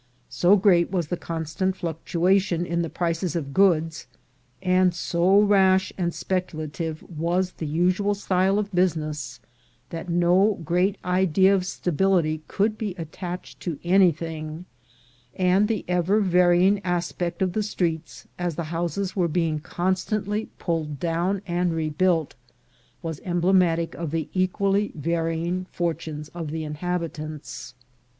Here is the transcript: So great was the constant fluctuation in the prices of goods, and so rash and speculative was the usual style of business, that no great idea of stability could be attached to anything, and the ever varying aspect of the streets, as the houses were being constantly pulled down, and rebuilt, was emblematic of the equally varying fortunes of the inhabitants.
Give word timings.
So 0.29 0.55
great 0.55 0.89
was 0.89 1.09
the 1.09 1.15
constant 1.15 1.75
fluctuation 1.75 2.65
in 2.65 2.81
the 2.81 2.89
prices 2.89 3.35
of 3.35 3.53
goods, 3.53 4.07
and 4.59 4.95
so 4.95 5.39
rash 5.43 5.93
and 5.95 6.11
speculative 6.11 7.03
was 7.03 7.51
the 7.51 7.67
usual 7.67 8.15
style 8.15 8.57
of 8.57 8.71
business, 8.73 9.39
that 9.91 10.09
no 10.09 10.59
great 10.65 10.97
idea 11.05 11.53
of 11.53 11.67
stability 11.67 12.41
could 12.47 12.79
be 12.79 12.95
attached 12.97 13.59
to 13.59 13.77
anything, 13.83 14.65
and 15.35 15.67
the 15.67 15.85
ever 15.87 16.19
varying 16.19 16.81
aspect 16.83 17.43
of 17.43 17.53
the 17.53 17.61
streets, 17.61 18.27
as 18.39 18.55
the 18.55 18.63
houses 18.73 19.15
were 19.15 19.27
being 19.27 19.59
constantly 19.59 20.47
pulled 20.57 20.99
down, 20.99 21.43
and 21.45 21.75
rebuilt, 21.75 22.33
was 23.03 23.21
emblematic 23.23 23.93
of 23.93 24.09
the 24.09 24.29
equally 24.33 24.91
varying 24.95 25.65
fortunes 25.71 26.29
of 26.29 26.49
the 26.49 26.63
inhabitants. 26.63 27.75